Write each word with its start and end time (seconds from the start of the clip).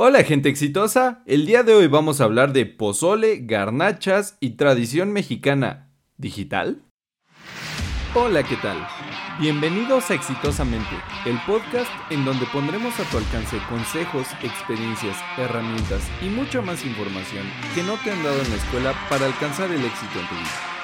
Hola 0.00 0.22
gente 0.22 0.48
exitosa, 0.48 1.24
el 1.26 1.44
día 1.44 1.64
de 1.64 1.74
hoy 1.74 1.88
vamos 1.88 2.20
a 2.20 2.24
hablar 2.24 2.52
de 2.52 2.66
pozole, 2.66 3.38
garnachas 3.40 4.36
y 4.38 4.50
tradición 4.50 5.12
mexicana. 5.12 5.90
¿Digital? 6.16 6.84
Hola, 8.14 8.44
¿qué 8.44 8.54
tal? 8.58 8.76
Bienvenidos 9.40 10.08
a 10.12 10.14
Exitosamente, 10.14 10.94
el 11.26 11.36
podcast 11.44 11.90
en 12.10 12.24
donde 12.24 12.46
pondremos 12.52 12.94
a 13.00 13.10
tu 13.10 13.18
alcance 13.18 13.58
consejos, 13.68 14.28
experiencias, 14.44 15.16
herramientas 15.36 16.08
y 16.22 16.26
mucha 16.26 16.62
más 16.62 16.86
información 16.86 17.44
que 17.74 17.82
no 17.82 17.94
te 18.04 18.12
han 18.12 18.22
dado 18.22 18.40
en 18.40 18.50
la 18.50 18.56
escuela 18.56 18.94
para 19.10 19.26
alcanzar 19.26 19.68
el 19.72 19.84
éxito 19.84 20.20
en 20.20 20.28
tu 20.28 20.34
vida. 20.36 20.77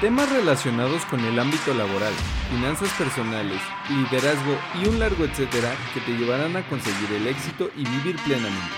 Temas 0.00 0.30
relacionados 0.30 1.04
con 1.06 1.18
el 1.24 1.40
ámbito 1.40 1.74
laboral, 1.74 2.12
finanzas 2.52 2.88
personales, 2.90 3.60
liderazgo 3.88 4.56
y 4.80 4.86
un 4.86 5.00
largo 5.00 5.24
etcétera 5.24 5.74
que 5.92 6.00
te 6.00 6.12
llevarán 6.12 6.56
a 6.56 6.62
conseguir 6.68 7.12
el 7.14 7.26
éxito 7.26 7.68
y 7.76 7.84
vivir 7.84 8.14
plenamente. 8.22 8.76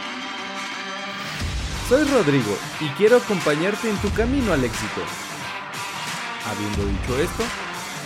Soy 1.90 2.04
Rodrigo 2.04 2.56
y 2.80 2.86
quiero 2.96 3.18
acompañarte 3.18 3.90
en 3.90 3.98
tu 3.98 4.10
camino 4.14 4.54
al 4.54 4.64
éxito. 4.64 5.02
Habiendo 6.46 6.86
dicho 6.86 7.18
esto, 7.18 7.44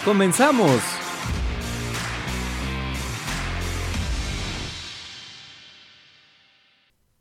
¡comenzamos! 0.05 0.81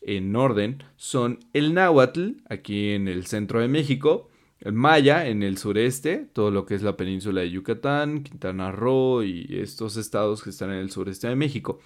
en 0.00 0.34
orden, 0.34 0.82
son 0.96 1.38
el 1.52 1.74
náhuatl, 1.74 2.32
aquí 2.48 2.90
en 2.90 3.08
el 3.08 3.26
centro 3.26 3.60
de 3.60 3.68
México, 3.68 4.28
el 4.60 4.72
maya 4.72 5.28
en 5.28 5.42
el 5.42 5.58
sureste, 5.58 6.28
todo 6.32 6.50
lo 6.50 6.66
que 6.66 6.74
es 6.74 6.82
la 6.82 6.96
península 6.96 7.42
de 7.42 7.50
Yucatán, 7.50 8.24
Quintana 8.24 8.72
Roo 8.72 9.22
y 9.22 9.46
estos 9.50 9.96
estados 9.96 10.42
que 10.42 10.50
están 10.50 10.70
en 10.70 10.78
el 10.78 10.90
sureste 10.90 11.28
de 11.28 11.36
México. 11.36 11.78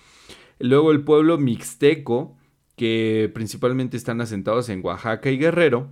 Luego 0.58 0.92
el 0.92 1.04
pueblo 1.04 1.36
mixteco, 1.36 2.36
que 2.76 3.30
principalmente 3.34 3.96
están 3.96 4.20
asentados 4.22 4.70
en 4.70 4.84
Oaxaca 4.84 5.30
y 5.30 5.36
Guerrero, 5.36 5.90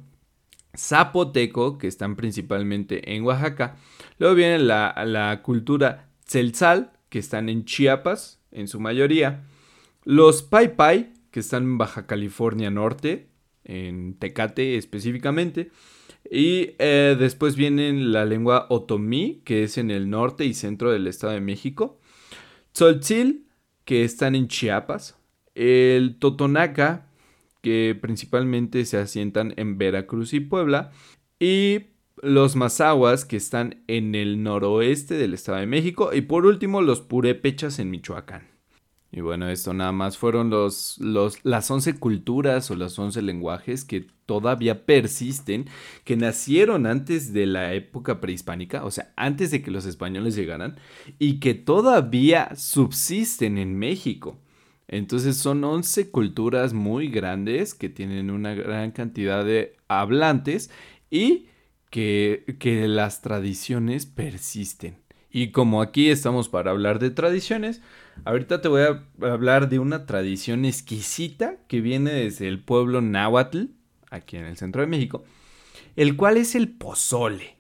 zapoteco, 0.77 1.79
que 1.79 1.87
están 1.87 2.17
principalmente 2.17 3.15
en 3.15 3.25
Oaxaca. 3.25 3.77
Luego 4.19 4.35
viene 4.35 4.59
la, 4.59 5.41
cultura 5.43 6.09
tzeltzal, 6.25 6.93
que 7.09 7.19
están 7.19 7.49
en 7.49 7.65
Chiapas, 7.65 8.41
en 8.53 8.69
su 8.69 8.81
mayoría. 8.81 9.45
Los 10.05 10.43
pai 10.43 10.77
pai, 10.77 11.13
que 11.31 11.41
están 11.41 11.65
en 11.65 11.79
Baja 11.79 12.07
California 12.07 12.71
Norte, 12.71 13.29
en 13.65 14.15
Tecate 14.15 14.77
específicamente. 14.77 15.71
Y 16.31 16.75
eh, 16.79 17.17
después 17.19 17.57
viene 17.57 17.93
la 17.93 18.25
lengua 18.25 18.67
otomí, 18.69 19.43
que 19.45 19.65
es 19.65 19.79
en 19.79 19.91
el 19.91 20.11
norte 20.11 20.45
y 20.45 20.55
centro 20.55 20.93
del 20.93 21.07
Estado 21.07 21.33
de 21.33 21.41
México. 21.41 21.99
Tzotzil, 22.73 23.47
que 23.85 24.05
están 24.05 24.35
en 24.35 24.49
Chiapas. 24.49 25.17
El 25.55 26.19
totonaca, 26.19 27.10
que 27.61 27.99
principalmente 28.01 28.85
se 28.85 28.99
asientan 28.99 29.55
en 29.57 29.79
Veracruz 29.79 30.33
y 30.33 30.41
Puebla, 30.41 30.93
y 31.39 31.87
los 32.23 32.57
mazahuas 32.57 33.25
que 33.25 33.37
están 33.37 33.83
en 33.87 34.15
el 34.15 34.43
noroeste 34.43 35.15
del 35.15 35.35
Estado 35.35 35.59
de 35.59 35.67
México, 35.67 36.11
y 36.13 36.23
por 36.23 36.47
último 36.47 36.83
los 36.83 37.01
purépechas 37.01 37.79
en 37.79 37.91
Michoacán. 37.91 38.51
Y 39.13 39.23
bueno, 39.23 39.49
esto 39.49 39.75
nada 39.75 39.91
más 39.91 40.17
fueron 40.19 40.51
los, 40.51 40.97
los, 40.99 41.45
las 41.45 41.69
11 41.69 41.99
culturas 41.99 42.71
o 42.71 42.77
los 42.77 42.97
11 42.97 43.23
lenguajes 43.23 43.85
que 43.85 44.07
todavía 44.25 44.87
persisten, 44.87 45.67
que 46.05 46.17
nacieron 46.17 46.87
antes 46.87 47.33
de 47.33 47.47
la 47.47 47.75
época 47.75 48.21
prehispánica, 48.21 48.85
o 48.85 48.91
sea, 48.93 49.13
antes 49.17 49.51
de 49.51 49.63
que 49.63 49.73
los 49.73 49.85
españoles 49.85 50.37
llegaran, 50.37 50.77
y 51.19 51.41
que 51.41 51.55
todavía 51.55 52.55
subsisten 52.55 53.59
en 53.59 53.77
México. 53.77 54.39
Entonces 54.93 55.37
son 55.37 55.63
11 55.63 56.11
culturas 56.11 56.73
muy 56.73 57.09
grandes 57.09 57.75
que 57.75 57.89
tienen 57.89 58.29
una 58.29 58.55
gran 58.55 58.91
cantidad 58.91 59.45
de 59.45 59.77
hablantes 59.87 60.69
y 61.11 61.47
que, 61.91 62.57
que 62.59 62.89
las 62.89 63.23
tradiciones 63.23 64.07
persisten. 64.07 64.97
Y 65.31 65.53
como 65.53 65.81
aquí 65.81 66.11
estamos 66.11 66.49
para 66.49 66.73
hablar 66.73 66.99
de 66.99 67.11
tradiciones, 67.11 67.81
ahorita 68.25 68.61
te 68.61 68.67
voy 68.67 68.83
a 68.83 69.05
hablar 69.33 69.69
de 69.69 69.79
una 69.79 70.07
tradición 70.07 70.65
exquisita 70.65 71.59
que 71.69 71.81
viene 71.81 72.11
desde 72.11 72.49
el 72.49 72.59
pueblo 72.59 73.01
náhuatl, 73.01 73.67
aquí 74.11 74.39
en 74.39 74.47
el 74.47 74.57
centro 74.57 74.81
de 74.81 74.89
México, 74.89 75.23
el 75.95 76.17
cual 76.17 76.37
es 76.37 76.57
el 76.57 76.69
pozole. 76.69 77.59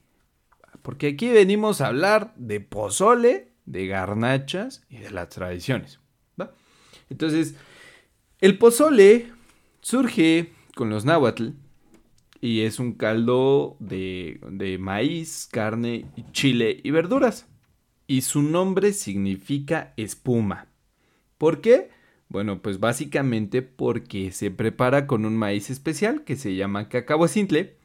Porque 0.83 1.07
aquí 1.07 1.29
venimos 1.29 1.81
a 1.81 1.87
hablar 1.87 2.35
de 2.35 2.59
pozole, 2.59 3.53
de 3.67 3.87
garnachas 3.87 4.83
y 4.91 4.97
de 4.97 5.12
las 5.12 5.29
tradiciones. 5.29 6.01
Entonces, 7.10 7.54
el 8.41 8.56
pozole 8.56 9.26
surge 9.82 10.53
con 10.75 10.88
los 10.88 11.04
náhuatl 11.04 11.50
y 12.41 12.60
es 12.60 12.78
un 12.78 12.94
caldo 12.94 13.76
de, 13.81 14.78
maíz, 14.81 15.49
carne, 15.50 16.06
chile 16.32 16.81
y 16.82 16.91
verduras. 16.91 17.47
Y 18.06 18.22
su 18.22 18.43
nombre 18.43 18.93
significa 18.93 19.93
espuma. 19.97 20.69
¿Por 21.37 21.60
qué? 21.60 21.91
Bueno, 22.28 22.62
pues 22.62 22.81
básicamente 22.81 23.62
porque 23.62 24.32
se 24.32 24.50
prepara 24.50 25.06
con 25.06 25.25
un 25.25 25.37
maíz 25.37 25.69
especial 25.69 26.25
que 26.25 26.37
se 26.37 26.54
llama 26.54 26.88
cacahuacintle. 26.88 27.76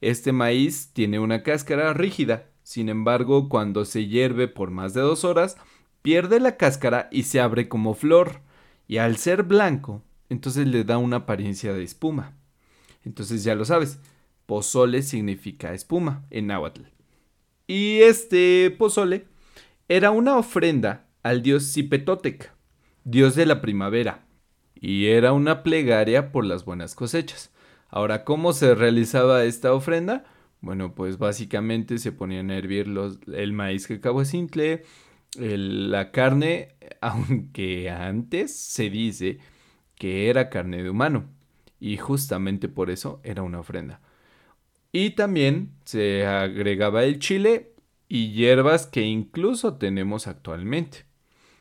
Este 0.00 0.32
maíz 0.32 0.90
tiene 0.92 1.18
una 1.18 1.42
cáscara 1.42 1.92
rígida, 1.92 2.46
sin 2.62 2.88
embargo, 2.88 3.48
cuando 3.48 3.84
se 3.84 4.06
hierve 4.06 4.48
por 4.48 4.70
más 4.70 4.94
de 4.94 5.00
dos 5.00 5.24
horas, 5.24 5.56
pierde 6.02 6.40
la 6.40 6.56
cáscara 6.56 7.08
y 7.10 7.24
se 7.24 7.40
abre 7.40 7.68
como 7.68 7.94
flor. 7.94 8.42
Y 8.90 8.98
al 8.98 9.18
ser 9.18 9.44
blanco, 9.44 10.02
entonces 10.30 10.66
le 10.66 10.82
da 10.82 10.98
una 10.98 11.18
apariencia 11.18 11.72
de 11.72 11.84
espuma. 11.84 12.36
Entonces 13.04 13.44
ya 13.44 13.54
lo 13.54 13.64
sabes, 13.64 14.00
pozole 14.46 15.02
significa 15.02 15.72
espuma 15.74 16.26
en 16.28 16.48
náhuatl. 16.48 16.82
Y 17.68 18.00
este 18.00 18.74
pozole 18.76 19.26
era 19.86 20.10
una 20.10 20.36
ofrenda 20.36 21.06
al 21.22 21.40
dios 21.40 21.72
Zipetotec, 21.72 22.52
dios 23.04 23.36
de 23.36 23.46
la 23.46 23.60
primavera, 23.60 24.26
y 24.74 25.06
era 25.06 25.34
una 25.34 25.62
plegaria 25.62 26.32
por 26.32 26.44
las 26.44 26.64
buenas 26.64 26.96
cosechas. 26.96 27.52
Ahora, 27.90 28.24
¿cómo 28.24 28.52
se 28.52 28.74
realizaba 28.74 29.44
esta 29.44 29.72
ofrenda? 29.72 30.24
Bueno, 30.62 30.96
pues 30.96 31.16
básicamente 31.16 31.98
se 31.98 32.10
ponían 32.10 32.50
a 32.50 32.58
hervir 32.58 32.88
el 33.32 33.52
maíz 33.52 33.86
que 33.86 34.00
simple, 34.24 34.82
la 35.36 36.10
carne, 36.10 36.74
aunque 37.00 37.90
antes 37.90 38.54
se 38.56 38.90
dice 38.90 39.38
que 39.96 40.28
era 40.28 40.50
carne 40.50 40.82
de 40.82 40.90
humano, 40.90 41.24
y 41.78 41.96
justamente 41.96 42.68
por 42.68 42.90
eso 42.90 43.20
era 43.24 43.42
una 43.42 43.60
ofrenda. 43.60 44.00
Y 44.92 45.10
también 45.10 45.72
se 45.84 46.26
agregaba 46.26 47.04
el 47.04 47.18
chile 47.18 47.72
y 48.08 48.32
hierbas 48.32 48.86
que 48.86 49.02
incluso 49.02 49.74
tenemos 49.74 50.26
actualmente. 50.26 51.04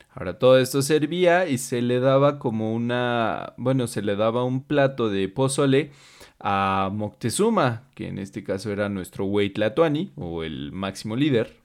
Ahora 0.10 0.40
todo 0.40 0.58
esto 0.58 0.82
servía 0.82 1.48
y 1.48 1.60
se 1.60 1.82
le 1.82 2.00
daba 2.00 2.40
como 2.40 2.74
una, 2.74 3.54
bueno, 3.58 3.86
se 3.86 4.02
le 4.02 4.16
daba 4.16 4.44
un 4.44 4.64
plato 4.64 5.10
de 5.10 5.30
pozole 5.30 5.92
a 6.40 6.90
Moctezuma, 6.92 7.84
que 7.94 8.08
en 8.08 8.18
este 8.18 8.44
caso 8.44 8.72
era 8.72 8.90
nuestro 8.90 9.26
Huey 9.26 9.52
Tlatoani 9.52 10.12
o 10.16 10.44
el 10.44 10.72
máximo 10.72 11.16
líder 11.16 11.60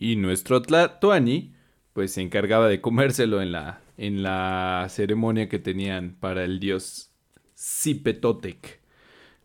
y 0.00 0.16
nuestro 0.16 0.62
Tlatoani, 0.62 1.52
pues 1.92 2.14
se 2.14 2.22
encargaba 2.22 2.68
de 2.68 2.80
comérselo 2.80 3.42
en 3.42 3.52
la, 3.52 3.82
en 3.98 4.22
la 4.22 4.86
ceremonia 4.88 5.48
que 5.48 5.58
tenían 5.58 6.16
para 6.18 6.42
el 6.42 6.58
dios 6.58 7.12
Zipetotec, 7.56 8.80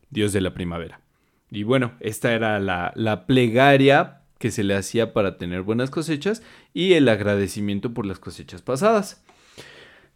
dios 0.08 0.32
de 0.32 0.40
la 0.40 0.54
primavera. 0.54 1.00
Y 1.50 1.62
bueno, 1.62 1.92
esta 2.00 2.32
era 2.32 2.58
la, 2.58 2.92
la 2.96 3.26
plegaria 3.26 4.22
que 4.38 4.50
se 4.50 4.64
le 4.64 4.74
hacía 4.74 5.12
para 5.12 5.36
tener 5.36 5.60
buenas 5.60 5.90
cosechas 5.90 6.42
y 6.72 6.94
el 6.94 7.08
agradecimiento 7.10 7.92
por 7.92 8.06
las 8.06 8.18
cosechas 8.18 8.62
pasadas. 8.62 9.22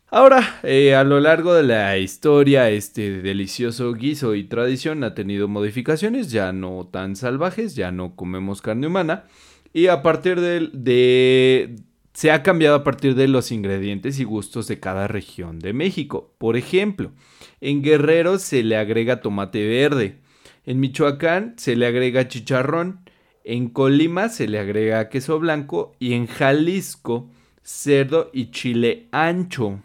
Ahora, 0.09 0.59
eh, 0.63 0.95
a 0.95 1.05
lo 1.05 1.21
largo 1.21 1.55
de 1.55 1.63
la 1.65 1.99
historia, 1.99 2.71
este 2.71 3.23
delicioso 3.23 3.93
guiso 3.93 4.35
y 4.35 4.45
tradición 4.45 5.05
ha 5.05 5.15
tenido 5.15 5.49
modificaciones, 5.49 6.33
ya 6.33 6.53
no 6.53 6.89
tan 6.91 7.15
salvajes, 7.15 7.77
ya 7.77 7.93
no 7.93 8.17
comemos 8.17 8.63
carne 8.63 8.87
humana, 8.87 9.25
y 9.73 9.87
a 9.87 10.03
partir 10.03 10.41
de, 10.41 11.77
se 12.13 12.31
ha 12.31 12.43
cambiado 12.43 12.77
a 12.77 12.85
partir 12.85 13.15
de 13.15 13.29
los 13.29 13.53
ingredientes 13.53 14.19
y 14.19 14.25
gustos 14.25 14.67
de 14.67 14.81
cada 14.81 15.09
región 15.09 15.59
de 15.59 15.73
México. 15.73 16.35
Por 16.39 16.57
ejemplo, 16.57 17.13
en 17.61 17.83
Guerrero 17.83 18.39
se 18.39 18.63
le 18.63 18.77
agrega 18.77 19.21
tomate 19.21 19.67
verde, 19.67 20.19
en 20.67 20.81
Michoacán 20.81 21.55
se 21.57 21.77
le 21.77 21.87
agrega 21.87 22.29
chicharrón, 22.29 23.01
en 23.45 23.69
Colima 23.69 24.29
se 24.29 24.49
le 24.49 24.59
agrega 24.59 25.09
queso 25.09 25.39
blanco 25.39 25.95
y 25.99 26.13
en 26.13 26.27
Jalisco 26.27 27.31
cerdo 27.63 28.31
y 28.33 28.51
chile 28.51 29.09
ancho 29.13 29.83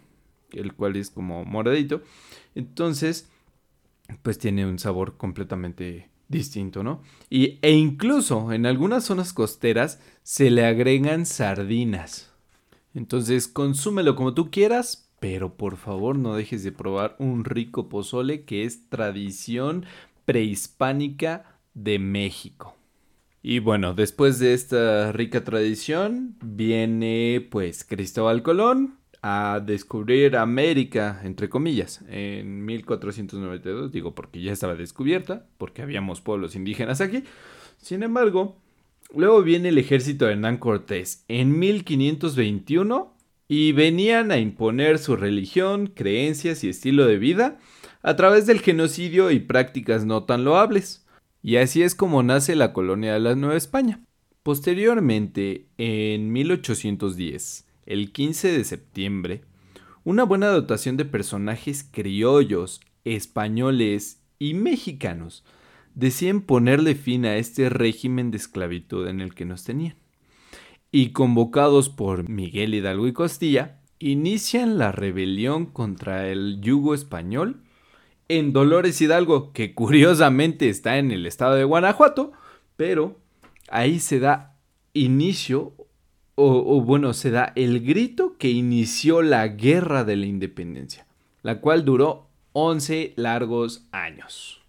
el 0.55 0.73
cual 0.73 0.95
es 0.95 1.09
como 1.09 1.45
moradito. 1.45 2.01
Entonces, 2.55 3.29
pues 4.21 4.37
tiene 4.37 4.65
un 4.65 4.79
sabor 4.79 5.17
completamente 5.17 6.09
distinto, 6.27 6.83
¿no? 6.83 7.01
Y, 7.29 7.59
e 7.61 7.71
incluso 7.71 8.51
en 8.51 8.65
algunas 8.65 9.05
zonas 9.05 9.33
costeras 9.33 9.99
se 10.23 10.49
le 10.49 10.65
agregan 10.65 11.25
sardinas. 11.25 12.31
Entonces, 12.93 13.47
consúmelo 13.47 14.15
como 14.15 14.33
tú 14.33 14.49
quieras, 14.49 15.11
pero 15.19 15.55
por 15.55 15.77
favor 15.77 16.17
no 16.17 16.35
dejes 16.35 16.63
de 16.63 16.71
probar 16.71 17.15
un 17.19 17.45
rico 17.45 17.89
pozole 17.89 18.43
que 18.43 18.63
es 18.63 18.89
tradición 18.89 19.85
prehispánica 20.25 21.59
de 21.73 21.99
México. 21.99 22.75
Y 23.41 23.59
bueno, 23.59 23.93
después 23.93 24.39
de 24.39 24.53
esta 24.55 25.11
rica 25.11 25.43
tradición 25.43 26.35
viene 26.41 27.47
pues 27.51 27.83
Cristóbal 27.83 28.41
Colón, 28.41 28.97
a 29.27 29.59
descubrir 29.59 30.37
América, 30.37 31.19
entre 31.23 31.49
comillas, 31.49 32.03
en 32.09 32.63
1492, 32.63 33.91
digo 33.91 34.13
porque 34.13 34.39
ya 34.39 34.51
estaba 34.51 34.75
descubierta, 34.75 35.47
porque 35.57 35.81
habíamos 35.81 36.21
pueblos 36.21 36.55
indígenas 36.55 37.01
aquí. 37.01 37.23
Sin 37.77 38.03
embargo, 38.03 38.55
luego 39.15 39.41
viene 39.41 39.69
el 39.69 39.79
ejército 39.79 40.25
de 40.25 40.33
Hernán 40.33 40.57
Cortés 40.57 41.25
en 41.27 41.57
1521 41.57 43.15
y 43.47 43.71
venían 43.71 44.29
a 44.29 44.37
imponer 44.37 44.99
su 44.99 45.15
religión, 45.15 45.87
creencias 45.87 46.63
y 46.63 46.69
estilo 46.69 47.07
de 47.07 47.17
vida 47.17 47.57
a 48.03 48.15
través 48.15 48.45
del 48.45 48.61
genocidio 48.61 49.31
y 49.31 49.39
prácticas 49.39 50.05
no 50.05 50.25
tan 50.25 50.43
loables. 50.43 51.03
Y 51.41 51.55
así 51.55 51.81
es 51.81 51.95
como 51.95 52.21
nace 52.21 52.55
la 52.55 52.73
colonia 52.73 53.13
de 53.13 53.21
la 53.21 53.33
Nueva 53.33 53.57
España. 53.57 54.01
Posteriormente, 54.43 55.65
en 55.79 56.31
1810, 56.31 57.65
el 57.85 58.11
15 58.11 58.51
de 58.51 58.63
septiembre, 58.63 59.41
una 60.03 60.23
buena 60.23 60.47
dotación 60.47 60.97
de 60.97 61.05
personajes 61.05 61.83
criollos, 61.83 62.81
españoles 63.03 64.23
y 64.39 64.53
mexicanos 64.53 65.43
deciden 65.95 66.41
ponerle 66.41 66.93
fin 66.93 67.25
a 67.25 67.37
este 67.37 67.69
régimen 67.69 68.29
de 68.29 68.37
esclavitud 68.37 69.07
en 69.07 69.21
el 69.21 69.33
que 69.33 69.45
nos 69.45 69.63
tenían. 69.63 69.95
Y 70.91 71.09
convocados 71.09 71.89
por 71.89 72.29
Miguel 72.29 72.75
Hidalgo 72.75 73.07
y 73.07 73.13
Costilla, 73.13 73.79
inician 73.99 74.77
la 74.77 74.91
rebelión 74.91 75.65
contra 75.65 76.27
el 76.27 76.59
yugo 76.61 76.93
español 76.93 77.61
en 78.27 78.53
Dolores 78.53 79.01
Hidalgo, 79.01 79.51
que 79.53 79.73
curiosamente 79.75 80.69
está 80.69 80.97
en 80.97 81.11
el 81.11 81.25
estado 81.25 81.55
de 81.55 81.63
Guanajuato, 81.63 82.33
pero 82.75 83.19
ahí 83.69 83.99
se 83.99 84.19
da 84.19 84.57
inicio 84.93 85.73
o, 86.35 86.81
bueno, 86.81 87.13
se 87.13 87.31
da 87.31 87.53
el 87.55 87.81
grito 87.81 88.37
que 88.37 88.49
inició 88.49 89.21
la 89.21 89.47
Guerra 89.47 90.03
de 90.03 90.17
la 90.17 90.25
Independencia, 90.25 91.07
la 91.43 91.61
cual 91.61 91.85
duró 91.85 92.27
11 92.51 93.13
largos 93.15 93.87
años. 93.91 94.61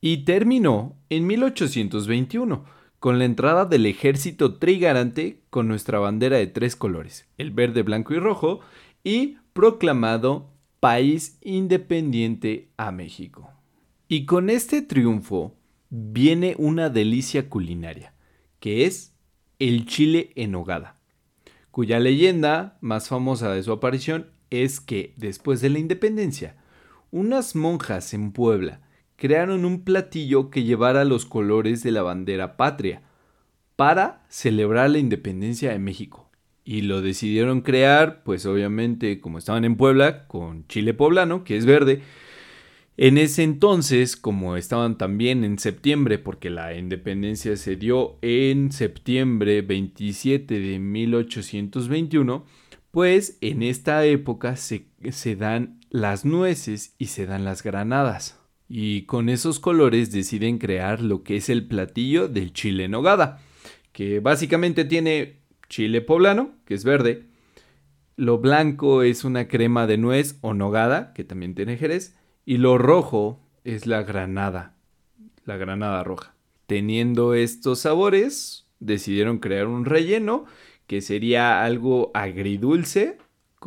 Y 0.00 0.18
terminó 0.18 0.96
en 1.10 1.26
1821, 1.26 2.64
con 3.00 3.18
la 3.18 3.24
entrada 3.24 3.64
del 3.64 3.86
ejército 3.86 4.58
trigarante 4.58 5.42
con 5.50 5.66
nuestra 5.66 5.98
bandera 5.98 6.36
de 6.36 6.46
tres 6.46 6.76
colores, 6.76 7.28
el 7.36 7.50
verde, 7.50 7.82
blanco 7.82 8.14
y 8.14 8.18
rojo, 8.18 8.60
y 9.02 9.38
proclamado 9.52 10.50
país 10.78 11.38
independiente 11.42 12.70
a 12.76 12.92
México. 12.92 13.50
Y 14.06 14.24
con 14.24 14.50
este 14.50 14.82
triunfo 14.82 15.56
viene 15.90 16.54
una 16.58 16.90
delicia 16.90 17.48
culinaria, 17.48 18.14
que 18.60 18.84
es 18.84 19.14
el 19.58 19.86
chile 19.86 20.30
en 20.36 20.54
hogada 20.54 20.97
cuya 21.78 22.00
leyenda 22.00 22.76
más 22.80 23.06
famosa 23.06 23.52
de 23.52 23.62
su 23.62 23.70
aparición 23.70 24.32
es 24.50 24.80
que, 24.80 25.14
después 25.16 25.60
de 25.60 25.70
la 25.70 25.78
independencia, 25.78 26.56
unas 27.12 27.54
monjas 27.54 28.14
en 28.14 28.32
Puebla 28.32 28.80
crearon 29.14 29.64
un 29.64 29.84
platillo 29.84 30.50
que 30.50 30.64
llevara 30.64 31.04
los 31.04 31.24
colores 31.24 31.84
de 31.84 31.92
la 31.92 32.02
bandera 32.02 32.56
patria 32.56 33.02
para 33.76 34.24
celebrar 34.28 34.90
la 34.90 34.98
independencia 34.98 35.70
de 35.70 35.78
México. 35.78 36.28
Y 36.64 36.80
lo 36.80 37.00
decidieron 37.00 37.60
crear, 37.60 38.24
pues 38.24 38.44
obviamente, 38.44 39.20
como 39.20 39.38
estaban 39.38 39.64
en 39.64 39.76
Puebla, 39.76 40.26
con 40.26 40.66
chile 40.66 40.94
poblano, 40.94 41.44
que 41.44 41.56
es 41.56 41.64
verde, 41.64 42.02
en 43.00 43.16
ese 43.16 43.44
entonces, 43.44 44.16
como 44.16 44.56
estaban 44.56 44.98
también 44.98 45.44
en 45.44 45.60
septiembre, 45.60 46.18
porque 46.18 46.50
la 46.50 46.76
independencia 46.76 47.56
se 47.56 47.76
dio 47.76 48.18
en 48.22 48.72
septiembre 48.72 49.62
27 49.62 50.58
de 50.58 50.80
1821, 50.80 52.44
pues 52.90 53.38
en 53.40 53.62
esta 53.62 54.04
época 54.04 54.56
se, 54.56 54.86
se 55.12 55.36
dan 55.36 55.78
las 55.90 56.24
nueces 56.24 56.96
y 56.98 57.06
se 57.06 57.26
dan 57.26 57.44
las 57.44 57.62
granadas. 57.62 58.40
Y 58.68 59.02
con 59.02 59.28
esos 59.28 59.60
colores 59.60 60.10
deciden 60.10 60.58
crear 60.58 61.00
lo 61.00 61.22
que 61.22 61.36
es 61.36 61.48
el 61.50 61.68
platillo 61.68 62.26
del 62.26 62.52
chile 62.52 62.88
nogada, 62.88 63.40
que 63.92 64.18
básicamente 64.18 64.84
tiene 64.84 65.36
chile 65.68 66.00
poblano, 66.00 66.50
que 66.64 66.74
es 66.74 66.82
verde, 66.82 67.28
lo 68.16 68.38
blanco 68.38 69.04
es 69.04 69.22
una 69.22 69.46
crema 69.46 69.86
de 69.86 69.98
nuez 69.98 70.38
o 70.40 70.52
nogada, 70.52 71.12
que 71.12 71.22
también 71.22 71.54
tiene 71.54 71.76
jerez, 71.76 72.16
y 72.48 72.56
lo 72.56 72.78
rojo 72.78 73.38
es 73.62 73.86
la 73.86 74.04
granada, 74.04 74.74
la 75.44 75.58
granada 75.58 76.02
roja. 76.02 76.34
Teniendo 76.66 77.34
estos 77.34 77.80
sabores, 77.80 78.64
decidieron 78.80 79.36
crear 79.36 79.66
un 79.66 79.84
relleno 79.84 80.46
que 80.86 81.02
sería 81.02 81.62
algo 81.62 82.10
agridulce 82.14 83.18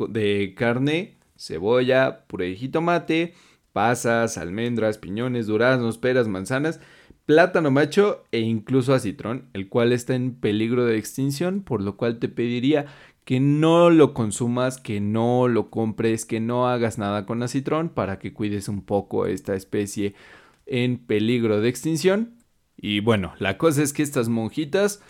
de 0.08 0.54
carne, 0.56 1.16
cebolla, 1.36 2.24
puré 2.26 2.46
de 2.46 2.56
jitomate, 2.56 3.34
pasas, 3.72 4.36
almendras, 4.36 4.98
piñones, 4.98 5.46
duraznos, 5.46 5.96
peras, 5.98 6.26
manzanas, 6.26 6.80
plátano 7.24 7.70
macho 7.70 8.24
e 8.32 8.40
incluso 8.40 8.94
acitrón, 8.94 9.48
el 9.52 9.68
cual 9.68 9.92
está 9.92 10.16
en 10.16 10.34
peligro 10.34 10.86
de 10.86 10.98
extinción, 10.98 11.62
por 11.62 11.82
lo 11.82 11.96
cual 11.96 12.18
te 12.18 12.28
pediría 12.28 12.86
que 13.24 13.40
no 13.40 13.90
lo 13.90 14.14
consumas, 14.14 14.78
que 14.78 15.00
no 15.00 15.48
lo 15.48 15.70
compres, 15.70 16.24
que 16.24 16.40
no 16.40 16.68
hagas 16.68 16.98
nada 16.98 17.24
con 17.24 17.42
acitrón 17.42 17.88
para 17.88 18.18
que 18.18 18.32
cuides 18.32 18.68
un 18.68 18.82
poco 18.82 19.26
esta 19.26 19.54
especie 19.54 20.14
en 20.66 20.98
peligro 20.98 21.60
de 21.60 21.68
extinción. 21.68 22.34
Y 22.76 23.00
bueno, 23.00 23.34
la 23.38 23.58
cosa 23.58 23.82
es 23.82 23.92
que 23.92 24.02
estas 24.02 24.28
monjitas 24.28 25.00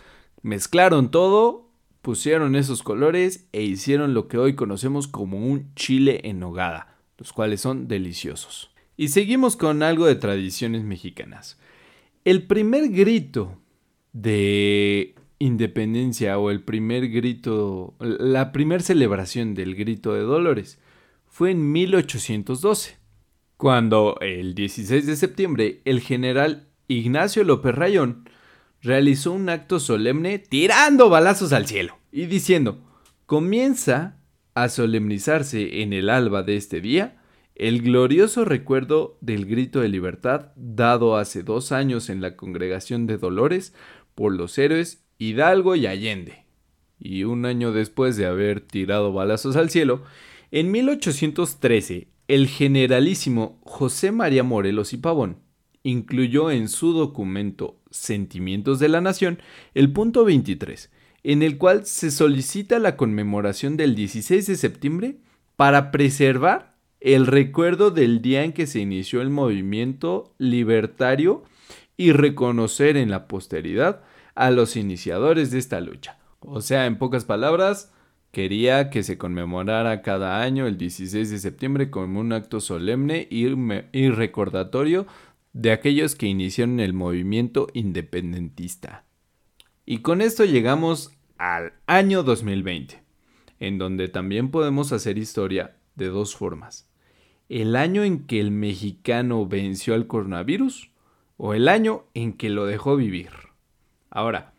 mezclaron 0.43 1.11
todo, 1.11 1.71
pusieron 2.03 2.55
esos 2.55 2.83
colores 2.83 3.49
e 3.53 3.63
hicieron 3.63 4.13
lo 4.13 4.29
que 4.29 4.39
hoy 4.39 4.55
conocemos 4.55 5.09
como 5.09 5.39
un 5.39 5.75
chile 5.75 6.21
en 6.25 6.39
nogada, 6.39 6.99
los 7.17 7.33
cuales 7.33 7.61
son 7.63 7.89
deliciosos. 7.89 8.71
Y 8.97 9.09
seguimos 9.09 9.57
con 9.57 9.83
algo 9.83 10.07
de 10.07 10.17
tradiciones 10.17 10.85
mexicanas. 10.85 11.59
El 12.25 12.47
primer 12.47 12.91
grito 12.91 13.57
de 14.13 15.15
independencia 15.43 16.39
o 16.39 16.51
el 16.51 16.63
primer 16.63 17.09
grito, 17.09 17.97
la 17.99 18.53
primera 18.53 18.83
celebración 18.83 19.55
del 19.55 19.75
grito 19.75 20.15
de 20.15 20.21
Dolores 20.21 20.79
fue 21.27 21.51
en 21.51 21.73
1812, 21.73 22.99
cuando 23.57 24.19
el 24.21 24.55
16 24.55 25.05
de 25.05 25.17
septiembre 25.17 25.83
el 25.85 26.01
general 26.01 26.69
Ignacio 26.87 27.43
López 27.43 27.75
Rayón 27.75 28.29
realizó 28.83 29.33
un 29.33 29.49
acto 29.49 29.81
solemne 29.81 30.39
tirando 30.39 31.09
balazos 31.09 31.53
al 31.53 31.67
cielo 31.67 31.99
y 32.13 32.27
diciendo, 32.27 32.81
comienza 33.27 34.19
a 34.55 34.69
solemnizarse 34.69 35.83
en 35.83 35.93
el 35.93 36.09
alba 36.09 36.45
de 36.45 36.57
este 36.57 36.81
día 36.81 37.21
el 37.57 37.83
glorioso 37.83 38.45
recuerdo 38.45 39.19
del 39.21 39.47
grito 39.47 39.81
de 39.81 39.89
libertad 39.89 40.53
dado 40.57 41.17
hace 41.17 41.43
dos 41.43 41.73
años 41.73 42.11
en 42.11 42.21
la 42.21 42.37
congregación 42.37 43.07
de 43.07 43.19
Dolores 43.19 43.75
por 44.15 44.33
los 44.33 44.57
héroes 44.59 45.02
Hidalgo 45.19 45.77
y 45.77 45.87
Allende. 45.87 46.45
y 46.99 47.25
un 47.25 47.47
año 47.47 47.73
después 47.73 48.17
de 48.17 48.27
haber 48.27 48.61
tirado 48.61 49.13
balazos 49.13 49.57
al 49.57 49.71
cielo, 49.71 50.05
en 50.53 50.71
1813 50.71 52.09
el 52.29 52.47
generalísimo 52.47 53.61
José 53.65 54.13
María 54.13 54.45
Morelos 54.45 54.93
y 54.93 54.99
Pavón 54.99 55.39
incluyó 55.83 56.51
en 56.51 56.69
su 56.69 56.93
documento 56.93 57.81
Sentimientos 57.91 58.79
de 58.79 58.89
la 58.89 59.01
Nación 59.01 59.39
el 59.75 59.93
punto 59.93 60.25
23, 60.25 60.91
en 61.25 61.43
el 61.43 61.59
cual 61.59 61.85
se 61.87 62.11
solicita 62.11 62.79
la 62.79 62.97
conmemoración 62.97 63.77
del 63.77 63.95
16 63.95 64.47
de 64.47 64.57
septiembre 64.57 65.17
para 65.57 65.91
preservar 65.91 66.77
el 67.01 67.27
recuerdo 67.27 67.91
del 67.91 68.23
día 68.23 68.45
en 68.45 68.53
que 68.53 68.67
se 68.67 68.81
inició 68.81 69.21
el 69.23 69.31
movimiento 69.31 70.35
libertario 70.39 71.43
y 71.97 72.13
reconocer 72.13 72.97
en 72.97 73.11
la 73.11 73.27
posteridad 73.27 74.03
a 74.35 74.51
los 74.51 74.77
iniciadores 74.77 75.51
de 75.51 75.59
esta 75.59 75.81
lucha. 75.81 76.19
O 76.41 76.61
sea, 76.61 76.87
en 76.87 76.99
pocas 76.99 77.25
palabras, 77.25 77.93
quería 78.33 78.91
que 78.91 79.03
se 79.03 79.19
conmemorara 79.19 80.03
cada 80.03 80.43
año 80.43 80.67
el 80.67 80.79
16 80.79 81.31
de 81.31 81.39
septiembre 81.39 81.91
como 81.91 82.19
un 82.19 82.33
acto 82.33 82.61
solemne 82.61 83.29
y, 83.31 84.09
recordatorio 84.11 85.07
de 85.53 85.71
aquellos 85.71 86.17
que 86.17 86.27
iniciaron 86.27 86.81
el 86.81 86.95
movimiento 86.95 87.69
independentista. 87.75 89.05
Y 89.85 89.99
con 89.99 90.23
esto 90.23 90.45
llegamos 90.45 91.13
al 91.37 91.75
año 91.87 92.23
2020, 92.23 93.03
en 93.61 93.79
donde 93.79 94.09
también 94.09 94.51
podemos 94.51 94.93
hacer 94.93 95.19
historia 95.19 95.77
de 95.95 96.09
dos 96.09 96.35
formas. 96.35 96.89
El 97.49 97.77
año 97.77 98.03
en 98.03 98.27
que 98.27 98.41
el 98.41 98.51
mexicano 98.51 99.47
venció 99.47 99.95
al 99.95 100.07
coronavirus 100.07 100.91
o 101.37 101.53
el 101.53 101.69
año 101.69 102.05
en 102.15 102.33
que 102.33 102.49
lo 102.49 102.65
dejó 102.65 102.97
vivir. 102.97 103.52
Ahora, 104.15 104.53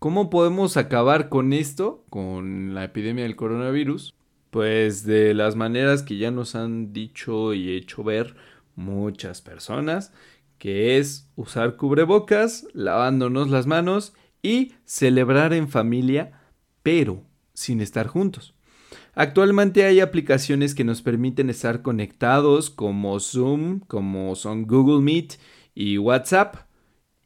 ¿cómo 0.00 0.28
podemos 0.28 0.76
acabar 0.76 1.28
con 1.28 1.52
esto, 1.52 2.04
con 2.10 2.74
la 2.74 2.82
epidemia 2.82 3.22
del 3.22 3.36
coronavirus? 3.36 4.12
Pues 4.50 5.04
de 5.04 5.34
las 5.34 5.54
maneras 5.54 6.02
que 6.02 6.16
ya 6.16 6.32
nos 6.32 6.56
han 6.56 6.92
dicho 6.92 7.54
y 7.54 7.76
hecho 7.76 8.02
ver 8.02 8.34
muchas 8.74 9.40
personas, 9.40 10.12
que 10.58 10.98
es 10.98 11.30
usar 11.36 11.76
cubrebocas, 11.76 12.66
lavándonos 12.72 13.50
las 13.50 13.68
manos 13.68 14.14
y 14.42 14.72
celebrar 14.84 15.52
en 15.52 15.68
familia, 15.68 16.40
pero 16.82 17.22
sin 17.54 17.80
estar 17.80 18.08
juntos. 18.08 18.56
Actualmente 19.14 19.84
hay 19.84 20.00
aplicaciones 20.00 20.74
que 20.74 20.82
nos 20.82 21.02
permiten 21.02 21.50
estar 21.50 21.82
conectados 21.82 22.68
como 22.68 23.20
Zoom, 23.20 23.78
como 23.78 24.34
son 24.34 24.66
Google 24.66 25.02
Meet 25.02 25.34
y 25.76 25.98
WhatsApp. 25.98 26.67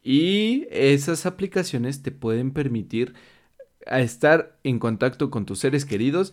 Y 0.03 0.67
esas 0.71 1.27
aplicaciones 1.27 2.03
te 2.03 2.11
pueden 2.11 2.53
permitir 2.53 3.15
estar 3.87 4.59
en 4.65 4.79
contacto 4.79 5.31
con 5.31 5.47
tus 5.47 5.61
seres 5.61 5.85
queridos 5.85 6.33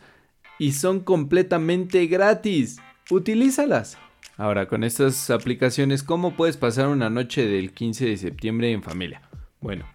y 0.58 0.74
son 0.74 1.00
completamente 1.02 2.06
gratis. 2.08 2.78
Utilízalas. 3.10 3.98
Ahora, 4.38 4.68
con 4.68 4.84
estas 4.84 5.30
aplicaciones, 5.30 6.04
¿cómo 6.04 6.36
puedes 6.36 6.58
pasar 6.58 6.88
una 6.88 7.10
noche 7.10 7.46
del 7.46 7.72
15 7.72 8.06
de 8.06 8.18
septiembre 8.18 8.72
en 8.72 8.84
familia? 8.84 9.22
Bueno, 9.60 9.86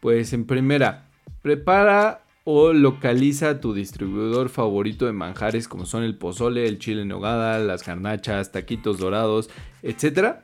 pues 0.00 0.32
en 0.32 0.46
primera, 0.46 1.08
prepara 1.42 2.24
o 2.44 2.72
localiza 2.72 3.60
tu 3.60 3.74
distribuidor 3.74 4.48
favorito 4.48 5.04
de 5.04 5.12
manjares 5.12 5.68
como 5.68 5.84
son 5.84 6.02
el 6.02 6.16
pozole, 6.16 6.66
el 6.66 6.78
chile 6.78 7.02
en 7.02 7.08
nogada, 7.08 7.58
las 7.58 7.84
garnachas, 7.84 8.52
taquitos 8.52 8.98
dorados, 8.98 9.50
etc. 9.82 10.36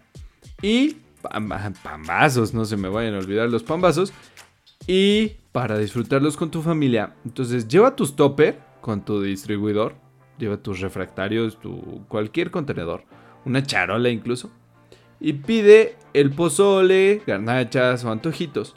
Y 0.61 0.97
pambazos, 1.83 2.55
no 2.55 2.65
se 2.65 2.77
me 2.77 2.89
vayan 2.89 3.15
a 3.15 3.19
olvidar 3.19 3.49
los 3.49 3.63
pambazos. 3.63 4.13
Y 4.87 5.33
para 5.53 5.79
disfrutarlos 5.79 6.37
con 6.37 6.51
tu 6.51 6.63
familia, 6.63 7.15
entonces 7.25 7.67
lleva 7.67 7.97
tus 7.97 8.15
topper 8.15 8.61
con 8.81 9.05
tu 9.05 9.21
distribuidor, 9.21 9.95
lleva 10.39 10.59
tus 10.59 10.81
refractarios, 10.81 11.59
tu 11.59 12.05
cualquier 12.09 12.51
contenedor, 12.51 13.05
una 13.45 13.63
charola 13.63 14.11
incluso, 14.11 14.51
y 15.19 15.33
pide 15.33 15.97
el 16.13 16.31
pozole, 16.31 17.23
garnachas 17.27 18.05
o 18.05 18.11
antojitos 18.11 18.77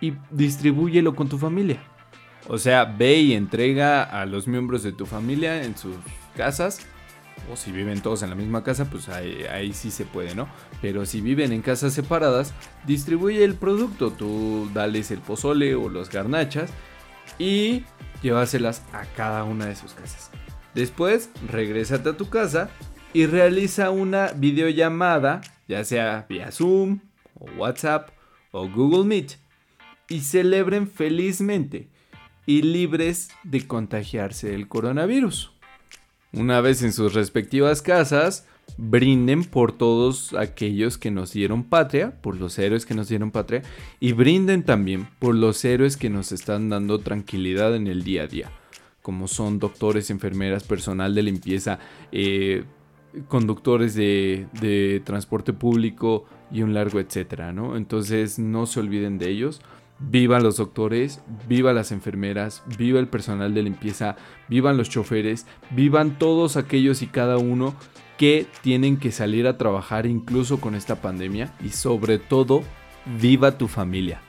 y 0.00 0.14
distribúyelo 0.30 1.14
con 1.14 1.28
tu 1.28 1.38
familia. 1.38 1.82
O 2.48 2.58
sea, 2.58 2.84
ve 2.84 3.16
y 3.16 3.32
entrega 3.32 4.02
a 4.02 4.26
los 4.26 4.46
miembros 4.46 4.82
de 4.82 4.92
tu 4.92 5.06
familia 5.06 5.64
en 5.64 5.76
sus 5.76 5.96
casas. 6.36 6.86
O 7.52 7.56
si 7.56 7.72
viven 7.72 8.00
todos 8.00 8.22
en 8.22 8.30
la 8.30 8.36
misma 8.36 8.64
casa, 8.64 8.86
pues 8.86 9.08
ahí, 9.08 9.72
sí 9.74 9.90
se 9.90 10.04
puede, 10.04 10.34
¿no? 10.34 10.48
Pero 10.80 11.04
si 11.04 11.20
viven 11.20 11.52
en 11.52 11.62
casas 11.62 11.92
separadas, 11.92 12.54
distribuye 12.86 13.44
el 13.44 13.54
producto. 13.54 14.10
Tú 14.10 14.70
dales 14.72 15.10
el 15.10 15.18
pozole 15.18 15.74
o 15.74 15.88
los 15.88 16.10
garnachas 16.10 16.70
y 17.38 17.84
llévaselas 18.22 18.82
a 18.92 19.04
cada 19.16 19.44
una 19.44 19.66
de 19.66 19.76
sus 19.76 19.92
casas. 19.92 20.30
Después, 20.74 21.30
regrésate 21.50 22.08
a 22.08 22.16
tu 22.16 22.30
casa 22.30 22.70
y 23.12 23.26
realiza 23.26 23.90
una 23.90 24.32
videollamada, 24.32 25.42
ya 25.68 25.84
sea 25.84 26.26
vía 26.28 26.50
Zoom 26.50 27.00
o 27.38 27.44
WhatsApp 27.58 28.10
o 28.50 28.68
Google 28.68 29.04
Meet, 29.04 29.36
y 30.08 30.20
celebren 30.20 30.88
felizmente 30.88 31.88
y 32.46 32.62
libres 32.62 33.30
de 33.42 33.66
contagiarse 33.66 34.50
del 34.50 34.68
coronavirus. 34.68 35.53
Una 36.36 36.60
vez 36.60 36.82
en 36.82 36.92
sus 36.92 37.14
respectivas 37.14 37.80
casas, 37.80 38.46
brinden 38.76 39.44
por 39.44 39.72
todos 39.72 40.34
aquellos 40.34 40.98
que 40.98 41.10
nos 41.10 41.32
dieron 41.32 41.64
patria, 41.64 42.20
por 42.20 42.36
los 42.36 42.58
héroes 42.58 42.86
que 42.86 42.94
nos 42.94 43.08
dieron 43.08 43.30
patria, 43.30 43.62
y 44.00 44.12
brinden 44.12 44.64
también 44.64 45.08
por 45.18 45.34
los 45.34 45.64
héroes 45.64 45.96
que 45.96 46.10
nos 46.10 46.32
están 46.32 46.68
dando 46.70 46.98
tranquilidad 46.98 47.76
en 47.76 47.86
el 47.86 48.02
día 48.02 48.24
a 48.24 48.26
día, 48.26 48.50
como 49.00 49.28
son 49.28 49.60
doctores, 49.60 50.10
enfermeras, 50.10 50.64
personal 50.64 51.14
de 51.14 51.22
limpieza, 51.22 51.78
eh, 52.10 52.64
conductores 53.28 53.94
de, 53.94 54.48
de, 54.60 55.00
transporte 55.04 55.52
público 55.52 56.24
y 56.50 56.62
un 56.62 56.74
largo 56.74 56.98
etcétera, 56.98 57.52
¿no? 57.52 57.76
Entonces 57.76 58.40
no 58.40 58.66
se 58.66 58.80
olviden 58.80 59.18
de 59.18 59.30
ellos. 59.30 59.60
Vivan 59.98 60.42
los 60.42 60.56
doctores, 60.56 61.22
vivan 61.48 61.76
las 61.76 61.92
enfermeras, 61.92 62.62
viva 62.76 62.98
el 62.98 63.08
personal 63.08 63.54
de 63.54 63.62
limpieza, 63.62 64.16
vivan 64.48 64.76
los 64.76 64.90
choferes, 64.90 65.46
vivan 65.70 66.18
todos 66.18 66.56
aquellos 66.56 67.00
y 67.02 67.06
cada 67.06 67.38
uno 67.38 67.74
que 68.18 68.46
tienen 68.62 68.96
que 68.96 69.12
salir 69.12 69.46
a 69.46 69.56
trabajar 69.56 70.06
incluso 70.06 70.60
con 70.60 70.74
esta 70.74 70.96
pandemia 70.96 71.52
y 71.62 71.70
sobre 71.70 72.18
todo 72.18 72.62
viva 73.20 73.58
tu 73.58 73.68
familia. 73.68 74.20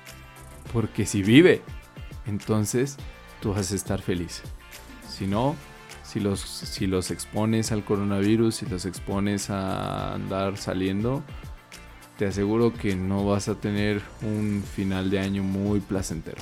Porque 0.74 1.06
si 1.06 1.24
vive, 1.24 1.62
entonces 2.26 2.98
tú 3.42 3.54
vas 3.54 3.72
a 3.72 3.76
estar 3.76 4.02
feliz. 4.02 4.44
Si 5.08 5.28
no, 5.28 5.56
si 6.04 6.20
los, 6.20 6.40
si 6.40 6.88
los 6.88 7.12
expones 7.12 7.72
al 7.72 7.84
coronavirus, 7.84 8.56
si 8.56 8.66
los 8.66 8.86
expones 8.86 9.50
a 9.50 10.14
andar 10.14 10.58
saliendo, 10.58 11.24
te 12.18 12.26
aseguro 12.26 12.74
que 12.74 12.96
no 12.96 13.26
vas 13.26 13.50
a 13.50 13.56
tener 13.56 14.02
un 14.22 14.64
final 14.64 15.10
de 15.10 15.20
año 15.20 15.44
muy 15.44 15.80
placentero. 15.80 16.42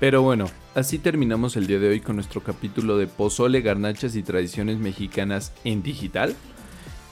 Pero 0.00 0.22
bueno, 0.22 0.46
así 0.74 0.98
terminamos 0.98 1.56
el 1.56 1.66
día 1.66 1.78
de 1.78 1.88
hoy 1.88 2.00
con 2.00 2.16
nuestro 2.16 2.42
capítulo 2.42 2.98
de 2.98 3.06
pozole, 3.06 3.62
garnachas 3.62 4.14
y 4.16 4.22
tradiciones 4.22 4.78
mexicanas 4.78 5.52
en 5.64 5.82
digital. 5.82 6.34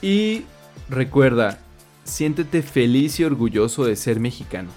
Y 0.02 0.42
recuerda, 0.90 1.60
siéntete 2.02 2.62
feliz 2.62 3.18
y 3.20 3.24
orgulloso 3.24 3.84
de 3.84 3.96
ser 3.96 4.20
mexicano, 4.20 4.68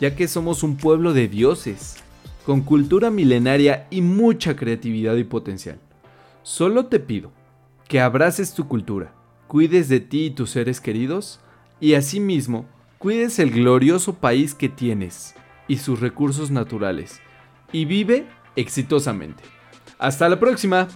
ya 0.00 0.14
que 0.14 0.28
somos 0.28 0.62
un 0.62 0.76
pueblo 0.76 1.14
de 1.14 1.28
dioses, 1.28 1.96
con 2.44 2.62
cultura 2.62 3.10
milenaria 3.10 3.86
y 3.90 4.02
mucha 4.02 4.56
creatividad 4.56 5.16
y 5.16 5.24
potencial. 5.24 5.78
Solo 6.42 6.86
te 6.86 7.00
pido 7.00 7.30
que 7.88 8.00
abraces 8.00 8.52
tu 8.52 8.68
cultura, 8.68 9.14
cuides 9.46 9.88
de 9.88 10.00
ti 10.00 10.26
y 10.26 10.30
tus 10.30 10.50
seres 10.50 10.80
queridos, 10.80 11.40
y 11.80 11.94
asimismo 11.94 12.66
cuides 12.98 13.38
el 13.38 13.50
glorioso 13.50 14.14
país 14.14 14.54
que 14.54 14.68
tienes 14.68 15.34
y 15.68 15.78
sus 15.78 16.00
recursos 16.00 16.50
naturales 16.50 17.20
y 17.72 17.84
vive 17.84 18.26
exitosamente. 18.56 19.42
Hasta 19.98 20.28
la 20.28 20.38
próxima. 20.38 20.88